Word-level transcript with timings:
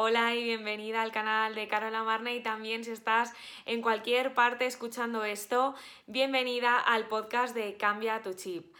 Hola 0.00 0.32
y 0.36 0.44
bienvenida 0.44 1.02
al 1.02 1.10
canal 1.10 1.56
de 1.56 1.66
Carola 1.66 2.04
Marne 2.04 2.36
y 2.36 2.40
también 2.40 2.84
si 2.84 2.92
estás 2.92 3.32
en 3.66 3.82
cualquier 3.82 4.32
parte 4.32 4.64
escuchando 4.64 5.24
esto, 5.24 5.74
bienvenida 6.06 6.78
al 6.78 7.08
podcast 7.08 7.52
de 7.52 7.76
Cambia 7.76 8.22
tu 8.22 8.32
chip. 8.32 8.72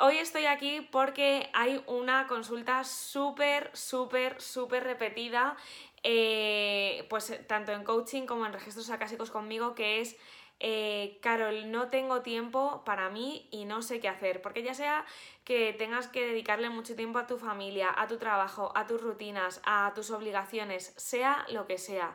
Hoy 0.00 0.16
estoy 0.16 0.46
aquí 0.46 0.80
porque 0.80 1.50
hay 1.52 1.84
una 1.86 2.26
consulta 2.26 2.84
súper, 2.84 3.70
súper, 3.74 4.40
súper 4.40 4.84
repetida, 4.84 5.58
eh, 6.04 7.06
pues 7.10 7.38
tanto 7.46 7.72
en 7.72 7.84
coaching 7.84 8.24
como 8.24 8.46
en 8.46 8.54
registros 8.54 8.88
acásicos 8.88 9.30
conmigo, 9.30 9.74
que 9.74 10.00
es 10.00 10.16
eh, 10.64 11.18
Carol, 11.20 11.72
no 11.72 11.88
tengo 11.88 12.22
tiempo 12.22 12.84
para 12.84 13.10
mí 13.10 13.48
y 13.50 13.64
no 13.64 13.82
sé 13.82 13.98
qué 13.98 14.08
hacer, 14.08 14.40
porque 14.40 14.62
ya 14.62 14.74
sea 14.74 15.04
que 15.44 15.72
tengas 15.72 16.06
que 16.06 16.24
dedicarle 16.24 16.70
mucho 16.70 16.94
tiempo 16.94 17.18
a 17.18 17.26
tu 17.26 17.36
familia, 17.36 17.92
a 17.96 18.06
tu 18.06 18.16
trabajo, 18.16 18.70
a 18.76 18.86
tus 18.86 19.02
rutinas, 19.02 19.60
a 19.64 19.90
tus 19.96 20.12
obligaciones, 20.12 20.94
sea 20.96 21.44
lo 21.50 21.66
que 21.66 21.78
sea. 21.78 22.14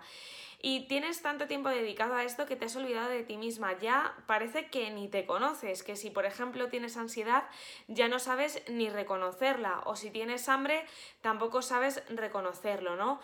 Y 0.61 0.87
tienes 0.87 1.21
tanto 1.21 1.47
tiempo 1.47 1.67
dedicado 1.67 2.15
a 2.15 2.23
esto 2.23 2.45
que 2.45 2.55
te 2.55 2.65
has 2.65 2.75
olvidado 2.77 3.09
de 3.09 3.23
ti 3.23 3.35
misma. 3.35 3.77
Ya 3.79 4.15
parece 4.27 4.69
que 4.69 4.89
ni 4.91 5.09
te 5.09 5.25
conoces, 5.25 5.83
que 5.83 5.97
si 5.97 6.09
por 6.09 6.25
ejemplo 6.25 6.69
tienes 6.69 6.95
ansiedad 6.95 7.43
ya 7.87 8.07
no 8.07 8.17
sabes 8.17 8.63
ni 8.69 8.89
reconocerla 8.89 9.81
o 9.83 9.97
si 9.97 10.09
tienes 10.09 10.47
hambre 10.47 10.85
tampoco 11.19 11.61
sabes 11.61 12.01
reconocerlo, 12.07 12.95
¿no? 12.95 13.19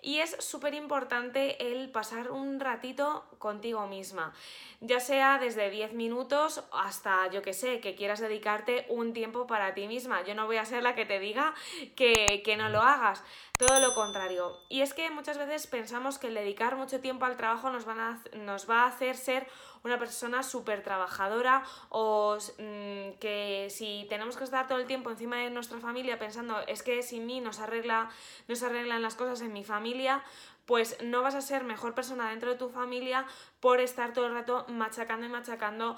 Y 0.00 0.20
es 0.20 0.36
súper 0.38 0.74
importante 0.74 1.72
el 1.72 1.90
pasar 1.90 2.30
un 2.30 2.60
ratito 2.60 3.24
contigo 3.38 3.88
misma, 3.88 4.32
ya 4.80 5.00
sea 5.00 5.38
desde 5.38 5.70
10 5.70 5.94
minutos 5.94 6.62
hasta, 6.72 7.28
yo 7.30 7.42
que 7.42 7.52
sé, 7.52 7.80
que 7.80 7.96
quieras 7.96 8.20
dedicarte 8.20 8.86
un 8.90 9.12
tiempo 9.12 9.48
para 9.48 9.74
ti 9.74 9.88
misma. 9.88 10.22
Yo 10.22 10.36
no 10.36 10.46
voy 10.46 10.58
a 10.58 10.64
ser 10.64 10.84
la 10.84 10.94
que 10.94 11.04
te 11.04 11.18
diga 11.18 11.52
que, 11.96 12.42
que 12.44 12.56
no 12.56 12.68
lo 12.68 12.80
hagas, 12.80 13.24
todo 13.58 13.80
lo 13.80 13.92
contrario. 13.94 14.56
Y 14.68 14.82
es 14.82 14.94
que 14.94 15.10
muchas 15.10 15.36
veces 15.36 15.66
pensamos 15.66 16.18
que 16.18 16.28
el 16.28 16.34
dedicar 16.34 16.76
mucho 16.76 17.00
tiempo 17.00 17.24
al 17.24 17.36
trabajo 17.36 17.70
nos, 17.70 17.84
van 17.84 17.98
a, 17.98 18.22
nos 18.36 18.70
va 18.70 18.84
a 18.84 18.86
hacer 18.86 19.16
ser 19.16 19.48
una 19.84 19.98
persona 19.98 20.42
súper 20.42 20.82
trabajadora 20.82 21.64
o 21.88 22.36
mm, 22.58 23.18
que 23.18 23.68
si 23.70 24.06
tenemos 24.08 24.36
que 24.36 24.44
estar 24.44 24.66
todo 24.66 24.78
el 24.78 24.86
tiempo 24.86 25.10
encima 25.10 25.36
de 25.36 25.50
nuestra 25.50 25.78
familia 25.78 26.18
pensando 26.18 26.60
es 26.66 26.82
que 26.82 27.02
sin 27.02 27.26
mí 27.26 27.40
nos, 27.40 27.60
arregla, 27.60 28.10
nos 28.48 28.62
arreglan 28.62 29.02
las 29.02 29.14
cosas 29.14 29.40
en 29.40 29.52
mi 29.52 29.64
familia, 29.64 30.22
pues 30.68 31.02
no 31.02 31.22
vas 31.22 31.34
a 31.34 31.40
ser 31.40 31.64
mejor 31.64 31.94
persona 31.94 32.28
dentro 32.28 32.50
de 32.50 32.58
tu 32.58 32.68
familia 32.68 33.24
por 33.58 33.80
estar 33.80 34.12
todo 34.12 34.26
el 34.26 34.34
rato 34.34 34.66
machacando 34.68 35.24
y 35.24 35.30
machacando 35.30 35.96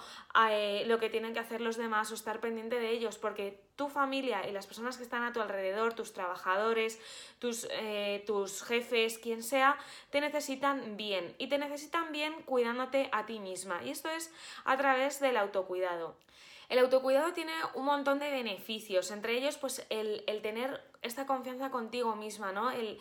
eh, 0.48 0.84
lo 0.86 1.00
que 1.00 1.10
tienen 1.10 1.34
que 1.34 1.40
hacer 1.40 1.60
los 1.60 1.76
demás 1.76 2.12
o 2.12 2.14
estar 2.14 2.38
pendiente 2.38 2.78
de 2.78 2.90
ellos, 2.90 3.18
porque 3.18 3.64
tu 3.74 3.88
familia 3.88 4.48
y 4.48 4.52
las 4.52 4.68
personas 4.68 4.96
que 4.96 5.02
están 5.02 5.24
a 5.24 5.32
tu 5.32 5.40
alrededor, 5.40 5.94
tus 5.94 6.12
trabajadores, 6.12 7.00
tus, 7.40 7.66
eh, 7.72 8.22
tus 8.28 8.62
jefes, 8.62 9.18
quien 9.18 9.42
sea, 9.42 9.76
te 10.10 10.20
necesitan 10.20 10.96
bien 10.96 11.34
y 11.38 11.48
te 11.48 11.58
necesitan 11.58 12.12
bien 12.12 12.32
cuidándote 12.44 13.08
a 13.10 13.26
ti 13.26 13.40
misma. 13.40 13.82
Y 13.82 13.90
esto 13.90 14.08
es 14.08 14.32
a 14.64 14.76
través 14.76 15.18
del 15.18 15.36
autocuidado. 15.36 16.14
El 16.70 16.78
autocuidado 16.78 17.32
tiene 17.32 17.52
un 17.74 17.84
montón 17.84 18.20
de 18.20 18.30
beneficios, 18.30 19.10
entre 19.10 19.36
ellos 19.36 19.58
pues 19.58 19.84
el, 19.90 20.24
tener 20.40 20.80
esta 21.02 21.26
confianza 21.26 21.70
contigo 21.70 22.14
misma, 22.14 22.52
¿no? 22.52 22.70
El, 22.70 22.96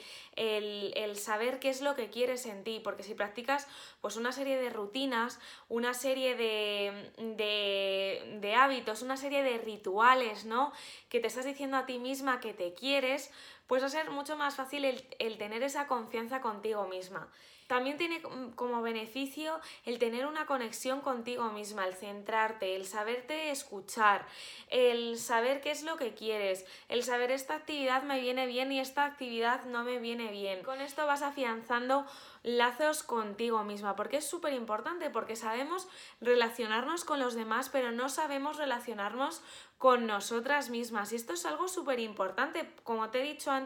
saber 1.16 1.60
qué 1.60 1.70
es 1.70 1.82
lo 1.82 1.96
que 1.96 2.10
quieres 2.10 2.48
en 2.48 2.64
ti, 2.64 2.82
porque 2.84 3.04
si 3.04 3.14
practicas 3.14 3.68
pues 4.02 4.16
una 4.16 4.32
serie 4.32 4.58
de 4.58 4.72
rutinas, 4.72 5.40
una 5.68 5.94
serie 5.94 6.36
de, 6.36 7.12
de, 7.36 8.40
de 8.42 8.56
hábitos, 8.56 9.04
una 9.04 9.18
serie 9.18 9.44
de 9.44 9.60
rituales, 9.60 10.46
¿no? 10.46 10.74
Que 11.08 11.20
te 11.20 11.28
estás 11.28 11.46
diciendo 11.46 11.78
a 11.78 11.86
ti 11.86 12.00
misma 12.00 12.40
que 12.40 12.56
te 12.56 12.74
quieres, 12.74 13.30
pues 13.70 13.84
va 13.84 13.86
a 13.86 13.92
ser 13.92 14.10
mucho 14.10 14.36
más 14.36 14.56
fácil 14.56 14.84
el, 14.84 15.38
tener 15.38 15.62
esa 15.62 15.86
confianza 15.86 16.42
contigo 16.42 16.88
misma. 16.88 17.30
También 17.68 17.98
tiene 17.98 18.20
como 18.56 18.82
beneficio 18.82 19.60
el 19.86 20.00
tener 20.00 20.26
una 20.26 20.48
conexión 20.48 21.02
contigo 21.02 21.52
misma, 21.52 21.86
el 21.86 21.94
centrarte, 21.94 22.76
el 22.76 22.88
saberte 22.88 23.52
escuchar, 23.52 24.26
el 24.70 25.20
saber 25.20 25.62
qué 25.62 25.70
es 25.70 25.84
lo 25.84 25.98
que 25.98 26.16
quieres, 26.16 26.66
el 26.88 27.04
saber 27.04 27.30
esta 27.30 27.54
actividad 27.54 28.02
me 28.02 28.20
viene 28.20 28.48
bien 28.48 28.72
y 28.72 28.80
esta 28.80 29.06
actividad 29.06 29.66
no 29.66 29.84
me 29.84 30.00
viene 30.00 30.32
bien. 30.32 30.64
Con 30.64 30.82
esto 30.82 31.06
vas 31.06 31.22
afianzando 31.22 32.08
lazos 32.42 33.04
contigo 33.04 33.64
misma, 33.64 33.96
porque 33.96 34.18
es 34.18 34.28
súper 34.28 34.54
importante, 34.54 35.12
porque 35.12 35.36
sabemos 35.36 35.88
relacionarnos 36.22 37.06
con 37.06 37.20
los 37.20 37.36
demás, 37.36 37.70
pero 37.70 37.92
no 37.92 38.10
sabemos 38.10 38.58
relacionarnos 38.58 39.44
con 39.78 40.08
nosotras 40.08 40.70
mismas. 40.70 41.14
Y 41.14 41.16
esto 41.16 41.34
es 41.34 41.46
algo 41.46 41.68
súper 41.68 42.00
importante, 42.00 42.70
como 42.84 43.10
te 43.10 43.22
he 43.22 43.24
dicho 43.24 43.52
antes, 43.52 43.59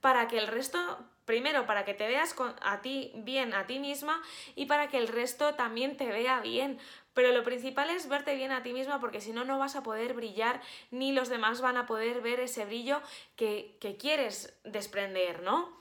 para 0.00 0.28
que 0.28 0.38
el 0.38 0.46
resto, 0.46 0.78
primero, 1.24 1.66
para 1.66 1.84
que 1.84 1.94
te 1.94 2.06
veas 2.06 2.34
a 2.62 2.80
ti 2.80 3.12
bien, 3.16 3.54
a 3.54 3.66
ti 3.66 3.78
misma, 3.78 4.22
y 4.54 4.66
para 4.66 4.88
que 4.88 4.98
el 4.98 5.08
resto 5.08 5.54
también 5.54 5.96
te 5.96 6.06
vea 6.06 6.40
bien. 6.40 6.78
Pero 7.12 7.32
lo 7.32 7.42
principal 7.42 7.90
es 7.90 8.08
verte 8.08 8.34
bien 8.34 8.52
a 8.52 8.62
ti 8.62 8.72
misma 8.72 9.00
porque 9.00 9.20
si 9.20 9.32
no, 9.32 9.44
no 9.44 9.58
vas 9.58 9.76
a 9.76 9.82
poder 9.82 10.14
brillar 10.14 10.60
ni 10.90 11.12
los 11.12 11.28
demás 11.28 11.60
van 11.60 11.76
a 11.76 11.86
poder 11.86 12.20
ver 12.20 12.40
ese 12.40 12.64
brillo 12.64 13.02
que, 13.36 13.76
que 13.80 13.96
quieres 13.96 14.54
desprender, 14.64 15.42
¿no? 15.42 15.80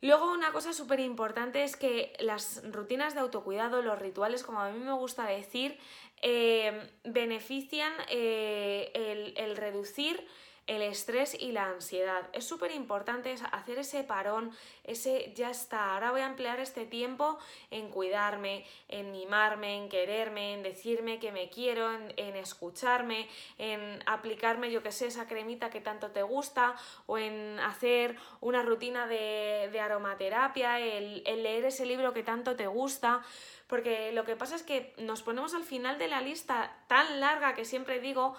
Luego 0.00 0.30
una 0.30 0.52
cosa 0.52 0.72
súper 0.72 1.00
importante 1.00 1.64
es 1.64 1.76
que 1.76 2.12
las 2.20 2.62
rutinas 2.70 3.14
de 3.14 3.20
autocuidado, 3.20 3.82
los 3.82 3.98
rituales, 3.98 4.44
como 4.44 4.60
a 4.60 4.70
mí 4.70 4.78
me 4.78 4.92
gusta 4.92 5.26
decir, 5.26 5.76
eh, 6.22 6.88
benefician 7.02 7.92
eh, 8.08 8.92
el, 8.94 9.34
el 9.36 9.56
reducir 9.56 10.24
el 10.68 10.82
estrés 10.82 11.34
y 11.40 11.50
la 11.50 11.64
ansiedad. 11.64 12.28
Es 12.32 12.46
súper 12.46 12.70
importante 12.70 13.34
hacer 13.52 13.78
ese 13.78 14.04
parón, 14.04 14.52
ese 14.84 15.32
ya 15.34 15.50
está, 15.50 15.94
ahora 15.94 16.12
voy 16.12 16.20
a 16.20 16.26
emplear 16.26 16.60
este 16.60 16.84
tiempo 16.84 17.38
en 17.70 17.88
cuidarme, 17.88 18.64
en 18.88 19.10
mimarme, 19.10 19.76
en 19.76 19.88
quererme, 19.88 20.54
en 20.54 20.62
decirme 20.62 21.18
que 21.18 21.32
me 21.32 21.48
quiero, 21.48 21.90
en, 21.92 22.36
escucharme, 22.36 23.28
en 23.56 24.02
aplicarme, 24.06 24.70
yo 24.70 24.82
que 24.82 24.92
sé, 24.92 25.06
esa 25.06 25.26
cremita 25.26 25.70
que 25.70 25.80
tanto 25.80 26.10
te 26.10 26.22
gusta 26.22 26.76
o 27.06 27.16
en 27.16 27.58
hacer 27.60 28.16
una 28.40 28.62
rutina 28.62 29.06
de, 29.06 29.78
aromaterapia, 29.80 30.80
el, 30.80 31.22
el 31.24 31.42
leer 31.42 31.64
ese 31.64 31.86
libro 31.86 32.12
que 32.12 32.22
tanto 32.22 32.56
te 32.56 32.66
gusta 32.66 33.22
porque 33.68 34.12
lo 34.12 34.24
que 34.24 34.34
pasa 34.34 34.56
es 34.56 34.62
que 34.62 34.94
nos 34.96 35.22
ponemos 35.22 35.54
al 35.54 35.62
final 35.62 35.98
de 35.98 36.08
la 36.08 36.22
lista 36.22 36.74
tan 36.88 37.20
larga 37.20 37.54
que 37.54 37.66
siempre 37.66 38.00
digo 38.00 38.34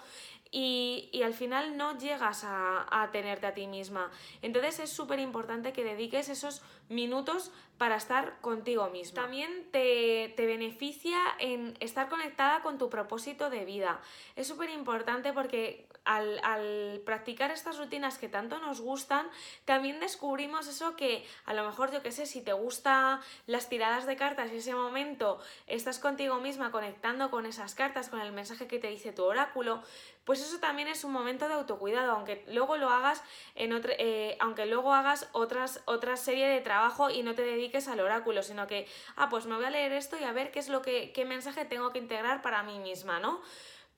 y, 0.52 1.22
al 1.24 1.34
final 1.34 1.76
no 1.76 1.96
llegas 1.98 2.42
a, 2.44 3.08
tenerte 3.12 3.46
a 3.46 3.54
ti 3.54 3.66
misma. 3.66 4.10
Entonces 4.42 4.80
es 4.80 4.90
súper 4.90 5.20
importante 5.20 5.72
que 5.72 5.84
dediques 5.84 6.28
esos 6.28 6.62
minutos 6.88 7.52
para 7.78 7.96
estar 7.96 8.40
contigo 8.40 8.88
misma. 8.90 9.22
También 9.22 9.68
te, 9.70 10.34
beneficia 10.36 11.18
en 11.38 11.76
estar 11.80 12.08
conectada 12.08 12.62
con 12.62 12.78
tu 12.78 12.90
propósito 12.90 13.50
de 13.50 13.64
vida. 13.64 14.00
Es 14.34 14.48
súper 14.48 14.70
importante 14.70 15.32
porque 15.32 15.86
al, 16.04 17.02
practicar 17.04 17.50
estas 17.50 17.78
rutinas 17.78 18.18
que 18.18 18.28
tanto 18.28 18.58
nos 18.58 18.80
gustan, 18.80 19.28
también 19.64 20.00
descubrimos 20.00 20.66
eso 20.66 20.96
que 20.96 21.24
a 21.44 21.54
lo 21.54 21.64
mejor 21.64 21.92
yo 21.92 22.02
que 22.02 22.12
sé, 22.12 22.26
si 22.26 22.42
te 22.42 22.52
gusta 22.52 23.20
las 23.46 23.68
tiradas 23.68 24.06
de 24.06 24.16
cartas 24.16 24.50
y 24.52 24.56
ese 24.56 24.74
momento 24.74 25.40
estás 25.66 25.98
contigo 25.98 26.36
misma 26.40 26.70
conectando 26.70 27.30
con 27.30 27.46
esas 27.46 27.74
cartas, 27.74 28.08
con 28.08 28.20
el 28.20 28.32
mensaje 28.32 28.66
que 28.66 28.78
te 28.78 28.88
dice 28.88 29.12
tu 29.12 29.24
oráculo, 29.24 29.82
pues 30.24 30.40
eso 30.40 30.58
también 30.60 30.88
es 30.88 31.04
un 31.04 31.12
momento 31.12 31.48
de 31.48 31.54
autocuidado, 31.54 32.12
aunque 32.12 32.44
luego 32.48 32.76
lo 32.76 32.90
hagas 32.90 33.22
en 33.54 33.72
otro, 33.72 33.92
eh, 33.98 34.36
aunque 34.40 34.66
luego 34.66 34.94
hagas 34.94 35.28
otras, 35.32 35.82
otra 35.86 36.16
serie 36.16 36.46
de 36.46 36.60
trabajo 36.60 37.10
y 37.10 37.22
no 37.22 37.34
te 37.34 37.42
dediques 37.42 37.88
al 37.88 38.00
oráculo, 38.00 38.42
sino 38.42 38.66
que, 38.66 38.86
ah, 39.16 39.28
pues 39.28 39.46
me 39.46 39.56
voy 39.56 39.64
a 39.64 39.70
leer 39.70 39.92
esto 39.92 40.16
y 40.18 40.24
a 40.24 40.32
ver 40.32 40.50
qué 40.50 40.58
es 40.58 40.68
lo 40.68 40.82
que, 40.82 41.12
qué 41.12 41.24
mensaje 41.24 41.64
tengo 41.64 41.90
que 41.92 41.98
integrar 41.98 42.42
para 42.42 42.62
mí 42.62 42.78
misma, 42.78 43.18
¿no? 43.18 43.40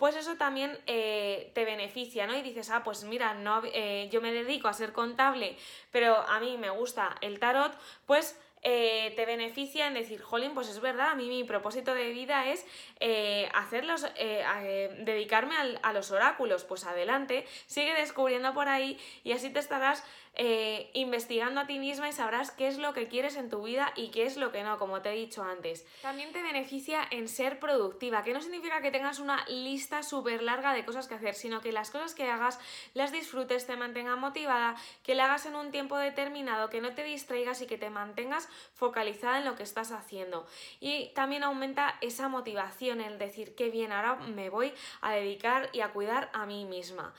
Pues 0.03 0.17
eso 0.17 0.35
también 0.35 0.77
eh, 0.89 1.53
te 1.55 1.65
beneficia, 1.65 2.27
¿no? 2.27 2.37
Y 2.37 2.43
dices, 2.43 2.71
ah, 2.71 2.83
pues 2.83 3.05
mira, 3.05 3.35
no, 3.35 3.63
eh, 3.67 4.09
yo 4.11 4.21
me 4.21 4.33
dedico 4.33 4.67
a 4.67 4.73
ser 4.73 4.93
contable, 4.93 5.57
pero 5.93 6.17
a 6.29 6.41
mí 6.41 6.59
me 6.59 6.71
gusta 6.71 7.15
el 7.21 7.39
tarot, 7.39 7.72
pues 8.04 8.37
eh, 8.62 9.12
te 9.16 9.26
beneficia 9.26 9.86
en 9.86 9.94
decir, 9.94 10.22
jolín, 10.22 10.54
pues 10.54 10.68
es 10.68 10.80
verdad, 10.80 11.10
a 11.10 11.14
mí 11.14 11.28
mi 11.28 11.44
propósito 11.44 11.94
de 11.94 12.10
vida 12.10 12.48
es 12.48 12.64
eh, 13.00 13.48
hacerlos, 13.54 14.06
eh, 14.16 14.97
dedicarme 15.00 15.54
a 15.82 15.92
los 15.92 16.10
oráculos, 16.10 16.64
pues 16.64 16.84
adelante, 16.84 17.47
sigue 17.66 17.94
descubriendo 17.94 18.54
por 18.54 18.68
ahí 18.68 18.98
y 19.24 19.32
así 19.32 19.50
te 19.50 19.59
estarás 19.59 20.04
eh, 20.34 20.91
investigando 20.94 21.60
a 21.60 21.66
ti 21.66 21.78
misma 21.78 22.09
y 22.09 22.12
sabrás 22.12 22.50
qué 22.50 22.66
es 22.66 22.78
lo 22.78 22.94
que 22.94 23.06
quieres 23.06 23.36
en 23.36 23.50
tu 23.50 23.62
vida 23.62 23.92
y 23.97 24.10
qué 24.10 24.24
es 24.24 24.38
lo 24.38 24.50
que 24.50 24.62
no, 24.62 24.78
como 24.78 25.03
te 25.03 25.10
he 25.10 25.14
dicho 25.14 25.44
antes. 25.44 25.84
También 26.00 26.32
te 26.32 26.42
beneficia 26.42 27.06
en 27.10 27.28
ser 27.28 27.59
productiva, 27.59 28.22
que 28.22 28.32
no 28.32 28.41
significa 28.41 28.80
que 28.80 28.91
tengas 28.91 29.18
una 29.18 29.44
lista 29.47 30.03
súper 30.03 30.42
larga 30.42 30.72
de 30.72 30.86
cosas 30.86 31.06
que 31.06 31.16
hacer, 31.16 31.34
sino 31.34 31.60
que 31.60 31.70
las 31.70 31.91
cosas 31.91 32.14
que 32.14 32.30
hagas 32.30 32.59
las 32.94 33.12
disfrutes, 33.12 33.66
te 33.66 33.76
mantengan 33.76 34.18
motivada, 34.20 34.74
que 35.03 35.14
la 35.14 35.26
hagas 35.26 35.44
en 35.44 35.54
un 35.54 35.70
tiempo 35.70 35.98
determinado, 35.98 36.70
que 36.70 36.80
no 36.80 36.94
te 36.94 37.04
distraigas 37.04 37.60
y 37.60 37.66
que 37.66 37.76
te 37.76 37.91
mantengas 37.91 38.48
focalizada 38.75 39.39
en 39.39 39.45
lo 39.45 39.57
que 39.57 39.63
estás 39.63 39.93
haciendo. 39.93 40.47
Y 40.81 41.10
también 41.15 41.43
aumenta 41.43 41.97
esa 42.01 42.28
motivación, 42.28 43.01
el 43.01 43.19
decir, 43.19 43.54
qué 43.54 43.71
bien, 43.71 43.93
ahora 43.93 44.16
me 44.16 44.51
voy 44.51 44.72
a 45.01 45.13
dedicar 45.13 45.71
y 45.72 45.81
a 45.81 45.93
cuidar 45.93 46.31
a 46.33 46.47
mí 46.47 46.65
misma. 46.65 47.15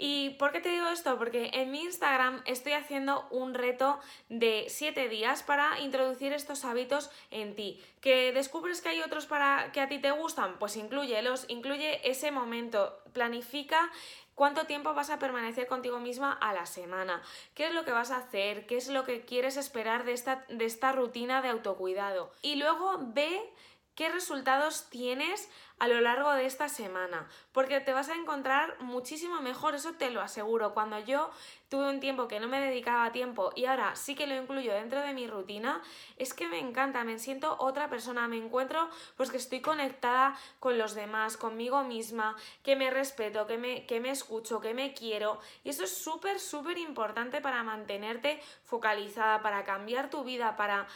¿Y 0.00 0.30
por 0.30 0.52
qué 0.52 0.60
te 0.60 0.68
digo 0.68 0.86
esto? 0.88 1.18
Porque 1.18 1.50
en 1.52 1.72
mi 1.72 1.82
Instagram 1.82 2.40
estoy 2.46 2.72
haciendo 2.72 3.26
un 3.30 3.52
reto 3.52 3.98
de 4.28 4.66
7 4.68 5.08
días 5.08 5.42
para 5.42 5.80
introducir 5.80 6.32
estos 6.32 6.64
hábitos 6.64 7.10
en 7.32 7.56
ti. 7.56 7.82
¿Que 8.00 8.32
descubres 8.32 8.80
que 8.80 8.90
hay 8.90 9.02
otros 9.02 9.26
para 9.26 9.72
que 9.72 9.80
a 9.80 9.88
ti 9.88 9.98
te 9.98 10.12
gustan? 10.12 10.56
Pues 10.60 10.76
incluyelos, 10.76 11.46
incluye 11.48 12.08
ese 12.08 12.30
momento, 12.30 13.02
planifica 13.12 13.90
cuánto 14.36 14.66
tiempo 14.66 14.94
vas 14.94 15.10
a 15.10 15.18
permanecer 15.18 15.66
contigo 15.66 15.98
misma 15.98 16.32
a 16.32 16.52
la 16.52 16.64
semana, 16.64 17.20
qué 17.56 17.66
es 17.66 17.74
lo 17.74 17.84
que 17.84 17.90
vas 17.90 18.12
a 18.12 18.18
hacer, 18.18 18.66
qué 18.66 18.76
es 18.76 18.88
lo 18.88 19.04
que 19.04 19.22
quieres 19.22 19.56
esperar 19.56 20.04
de 20.04 20.12
esta, 20.12 20.44
de 20.48 20.64
esta 20.64 20.92
rutina 20.92 21.42
de 21.42 21.48
autocuidado. 21.48 22.30
Y 22.40 22.54
luego 22.54 22.98
ve 23.00 23.42
qué 23.98 24.08
resultados 24.08 24.88
tienes 24.90 25.50
a 25.80 25.88
lo 25.88 26.00
largo 26.00 26.32
de 26.32 26.46
esta 26.46 26.68
semana, 26.68 27.28
porque 27.50 27.80
te 27.80 27.92
vas 27.92 28.08
a 28.08 28.14
encontrar 28.14 28.80
muchísimo 28.80 29.40
mejor, 29.40 29.74
eso 29.74 29.94
te 29.94 30.10
lo 30.10 30.20
aseguro. 30.20 30.72
Cuando 30.72 31.00
yo 31.00 31.30
tuve 31.68 31.88
un 31.88 31.98
tiempo 31.98 32.28
que 32.28 32.38
no 32.38 32.46
me 32.46 32.60
dedicaba 32.60 33.10
tiempo 33.10 33.52
y 33.56 33.66
ahora 33.66 33.96
sí 33.96 34.14
que 34.14 34.28
lo 34.28 34.36
incluyo 34.36 34.72
dentro 34.72 35.00
de 35.00 35.14
mi 35.14 35.26
rutina, 35.26 35.82
es 36.16 36.32
que 36.32 36.46
me 36.46 36.60
encanta, 36.60 37.02
me 37.02 37.18
siento 37.18 37.56
otra 37.58 37.90
persona, 37.90 38.28
me 38.28 38.36
encuentro 38.36 38.88
pues 39.16 39.32
que 39.32 39.36
estoy 39.36 39.60
conectada 39.60 40.36
con 40.60 40.78
los 40.78 40.94
demás, 40.94 41.36
conmigo 41.36 41.82
misma, 41.82 42.36
que 42.62 42.76
me 42.76 42.90
respeto, 42.90 43.48
que 43.48 43.58
me, 43.58 43.84
que 43.86 43.98
me 43.98 44.10
escucho, 44.10 44.60
que 44.60 44.74
me 44.74 44.94
quiero 44.94 45.40
y 45.64 45.70
eso 45.70 45.82
es 45.82 45.96
súper, 45.96 46.38
súper 46.38 46.78
importante 46.78 47.40
para 47.40 47.64
mantenerte 47.64 48.40
focalizada, 48.64 49.42
para 49.42 49.64
cambiar 49.64 50.08
tu 50.08 50.22
vida, 50.22 50.56
para 50.56 50.86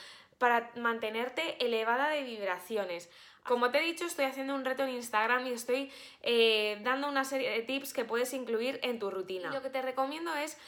para 0.42 0.72
mantenerte 0.74 1.64
elevada 1.64 2.08
de 2.08 2.24
vibraciones. 2.24 3.08
Como 3.44 3.70
te 3.70 3.78
he 3.78 3.82
dicho, 3.82 4.04
estoy 4.04 4.24
haciendo 4.24 4.56
un 4.56 4.64
reto 4.64 4.82
en 4.82 4.90
Instagram 4.90 5.46
y 5.46 5.52
estoy 5.52 5.92
eh, 6.22 6.80
dando 6.82 7.08
una 7.08 7.24
serie 7.24 7.48
de 7.48 7.62
tips 7.62 7.92
que 7.92 8.04
puedes 8.04 8.32
incluir 8.34 8.80
en 8.82 8.98
tu 8.98 9.08
rutina. 9.08 9.52
Lo 9.52 9.62
que 9.62 9.70
te 9.70 9.80
recomiendo 9.82 10.34
es 10.34 10.58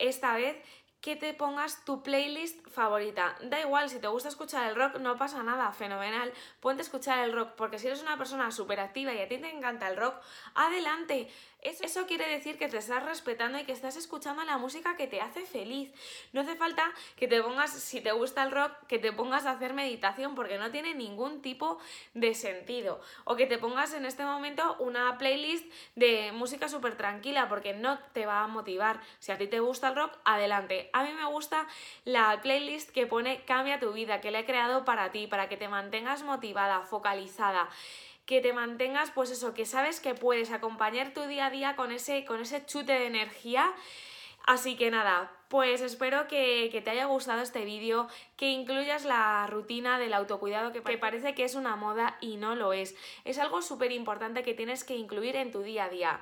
esta 0.00 0.34
vez 0.34 0.56
que 1.00 1.16
te 1.16 1.32
pongas 1.32 1.84
tu 1.84 2.02
playlist 2.02 2.66
favorita. 2.68 3.36
Da 3.42 3.60
igual, 3.60 3.88
si 3.88 3.98
te 3.98 4.08
gusta 4.08 4.28
escuchar 4.28 4.68
el 4.68 4.76
rock, 4.76 4.96
no 4.96 5.16
pasa 5.16 5.42
nada, 5.42 5.72
fenomenal. 5.72 6.32
Ponte 6.60 6.82
a 6.82 6.84
escuchar 6.84 7.24
el 7.24 7.32
rock, 7.32 7.52
porque 7.56 7.78
si 7.78 7.86
eres 7.86 8.02
una 8.02 8.18
persona 8.18 8.50
súper 8.50 8.80
activa 8.80 9.14
y 9.14 9.20
a 9.20 9.28
ti 9.28 9.38
te 9.38 9.50
encanta 9.50 9.88
el 9.88 9.96
rock, 9.96 10.16
adelante. 10.54 11.28
Eso 11.62 12.06
quiere 12.06 12.26
decir 12.26 12.56
que 12.56 12.68
te 12.68 12.78
estás 12.78 13.04
respetando 13.04 13.58
y 13.58 13.64
que 13.64 13.72
estás 13.72 13.96
escuchando 13.96 14.42
la 14.44 14.56
música 14.56 14.96
que 14.96 15.06
te 15.06 15.20
hace 15.20 15.44
feliz. 15.44 15.92
No 16.32 16.40
hace 16.40 16.56
falta 16.56 16.90
que 17.16 17.28
te 17.28 17.42
pongas, 17.42 17.70
si 17.70 18.00
te 18.00 18.12
gusta 18.12 18.42
el 18.42 18.50
rock, 18.50 18.72
que 18.88 18.98
te 18.98 19.12
pongas 19.12 19.44
a 19.44 19.52
hacer 19.52 19.74
meditación 19.74 20.34
porque 20.34 20.56
no 20.56 20.70
tiene 20.70 20.94
ningún 20.94 21.42
tipo 21.42 21.78
de 22.14 22.34
sentido. 22.34 23.00
O 23.24 23.36
que 23.36 23.46
te 23.46 23.58
pongas 23.58 23.92
en 23.92 24.06
este 24.06 24.24
momento 24.24 24.76
una 24.78 25.18
playlist 25.18 25.70
de 25.96 26.32
música 26.32 26.68
súper 26.68 26.96
tranquila 26.96 27.48
porque 27.50 27.74
no 27.74 27.98
te 28.14 28.24
va 28.24 28.40
a 28.42 28.46
motivar. 28.46 29.00
Si 29.18 29.30
a 29.30 29.36
ti 29.36 29.46
te 29.46 29.60
gusta 29.60 29.88
el 29.88 29.96
rock, 29.96 30.16
adelante. 30.24 30.89
A 30.92 31.02
mí 31.04 31.12
me 31.12 31.26
gusta 31.26 31.66
la 32.04 32.40
playlist 32.42 32.90
que 32.90 33.06
pone 33.06 33.44
Cambia 33.44 33.80
tu 33.80 33.92
vida, 33.92 34.20
que 34.20 34.30
la 34.30 34.40
he 34.40 34.44
creado 34.44 34.84
para 34.84 35.10
ti, 35.10 35.26
para 35.26 35.48
que 35.48 35.56
te 35.56 35.68
mantengas 35.68 36.22
motivada, 36.22 36.80
focalizada 36.82 37.68
que 38.30 38.40
te 38.40 38.52
mantengas, 38.52 39.10
pues 39.10 39.32
eso, 39.32 39.54
que 39.54 39.66
sabes 39.66 39.98
que 39.98 40.14
puedes 40.14 40.52
acompañar 40.52 41.12
tu 41.12 41.24
día 41.24 41.46
a 41.46 41.50
día 41.50 41.74
con 41.74 41.90
ese, 41.90 42.24
con 42.24 42.40
ese 42.40 42.64
chute 42.64 42.92
de 42.92 43.06
energía. 43.06 43.72
Así 44.44 44.76
que 44.76 44.90
nada, 44.90 45.30
pues 45.48 45.80
espero 45.80 46.28
que, 46.28 46.80
te 46.84 46.90
haya 46.90 47.06
gustado 47.06 47.42
este 47.42 47.64
vídeo, 47.64 48.08
que 48.36 48.50
incluyas 48.50 49.04
la 49.04 49.46
rutina 49.48 49.98
del 49.98 50.14
autocuidado 50.14 50.72
que, 50.72 50.82
que 50.82 50.98
parece 50.98 51.34
que 51.34 51.44
es 51.44 51.54
una 51.54 51.76
moda 51.76 52.16
y 52.20 52.36
no 52.36 52.54
lo 52.54 52.72
es. 52.72 52.96
Es 53.24 53.38
algo 53.38 53.62
súper 53.62 53.92
importante 53.92 54.42
que 54.42 54.54
tienes 54.54 54.84
que 54.84 54.96
incluir 54.96 55.36
en 55.36 55.50
tu 55.50 55.62
día 55.62 55.84
a 55.84 55.88
día. 55.88 56.20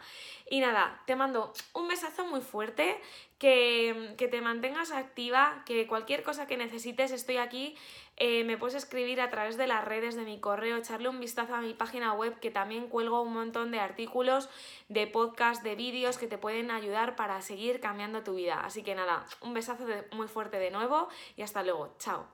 Y 0.51 0.61
nada, 0.61 1.03
te 1.07 1.15
mando 1.15 1.53
un 1.75 1.89
besazo 1.89 2.25
muy 2.25 2.41
fuerte, 2.41 3.01
que, 3.39 4.15
te 4.19 4.41
mantengas 4.41 4.91
activa, 4.91 5.63
que 5.65 5.87
cualquier 5.87 6.23
cosa 6.23 6.47
que 6.47 6.57
necesites 6.57 7.13
estoy 7.13 7.37
aquí. 7.37 7.77
Eh, 8.21 8.43
me 8.45 8.59
puedes 8.59 8.75
escribir 8.75 9.21
a 9.21 9.31
través 9.31 9.57
de 9.57 9.69
las 9.69 9.85
redes 9.85 10.17
de 10.17 10.25
mi 10.25 10.41
correo, 10.41 10.77
echarle 10.77 11.09
un 11.09 11.21
vistazo 11.21 11.55
a 11.55 11.61
mi 11.61 11.73
página 11.73 12.13
web 12.15 12.39
que 12.41 12.51
también 12.51 12.89
cuelgo 12.89 13.23
un 13.23 13.33
montón 13.33 13.71
de 13.71 13.79
artículos, 13.79 14.49
de 14.89 15.07
podcast, 15.07 15.63
de 15.63 15.77
vídeos 15.77 16.19
que 16.19 16.27
te 16.27 16.37
pueden 16.37 16.73
ayudar 16.73 17.15
para 17.15 17.41
seguir 17.43 17.81
cambiando 17.81 18.25
tu 18.25 18.35
vida. 18.35 18.61
Así 18.65 18.83
que 18.83 18.97
nada, 18.97 19.25
un 19.41 19.55
besazo 19.55 19.85
muy 20.13 20.27
fuerte 20.27 20.59
de 20.59 20.71
nuevo 20.73 21.09
y 21.37 21.43
hasta 21.43 21.63
luego. 21.63 21.95
Chao. 21.99 22.27